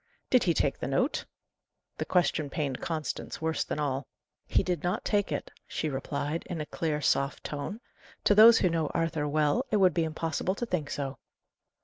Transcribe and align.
"Did 0.31 0.45
he 0.45 0.53
take 0.55 0.79
the 0.79 0.87
note?" 0.87 1.25
The 1.99 2.05
question 2.05 2.49
pained 2.49 2.81
Constance 2.81 3.39
worse 3.39 3.63
than 3.63 3.77
all. 3.77 4.07
"He 4.47 4.63
did 4.63 4.81
not 4.83 5.05
take 5.05 5.31
it," 5.31 5.51
she 5.67 5.89
replied, 5.89 6.41
in 6.47 6.59
a 6.59 6.65
clear, 6.65 7.01
soft 7.01 7.43
tone. 7.43 7.79
"To 8.23 8.33
those 8.33 8.57
who 8.57 8.69
know 8.71 8.87
Arthur 8.95 9.27
well, 9.27 9.63
it 9.69 9.77
would 9.77 9.93
be 9.93 10.03
impossible 10.03 10.55
to 10.55 10.65
think 10.65 10.89
so." 10.89 11.19